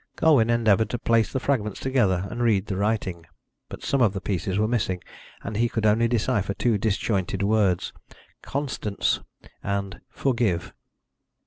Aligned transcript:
Colwyn 0.15 0.49
endeavoured 0.49 0.89
to 0.89 0.97
place 0.97 1.31
the 1.31 1.39
fragments 1.39 1.79
together 1.79 2.25
and 2.31 2.41
read 2.41 2.65
the 2.65 2.75
writing. 2.75 3.27
But 3.69 3.83
some 3.83 4.01
of 4.01 4.13
the 4.13 4.19
pieces 4.19 4.57
were 4.57 4.67
missing, 4.67 4.99
and 5.43 5.55
he 5.57 5.69
could 5.69 5.85
only 5.85 6.07
decipher 6.07 6.55
two 6.55 6.79
disjointed 6.79 7.43
words 7.43 7.93
"Constance" 8.41 9.19
and 9.61 10.01
"forgive." 10.09 10.73